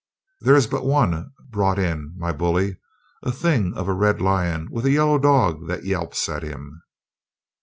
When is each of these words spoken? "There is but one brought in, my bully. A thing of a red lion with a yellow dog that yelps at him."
"There 0.39 0.55
is 0.55 0.65
but 0.65 0.83
one 0.83 1.31
brought 1.51 1.77
in, 1.77 2.15
my 2.17 2.31
bully. 2.31 2.77
A 3.21 3.31
thing 3.31 3.75
of 3.77 3.87
a 3.87 3.93
red 3.93 4.19
lion 4.19 4.67
with 4.71 4.87
a 4.87 4.91
yellow 4.91 5.19
dog 5.19 5.67
that 5.67 5.85
yelps 5.85 6.27
at 6.27 6.41
him." 6.41 6.81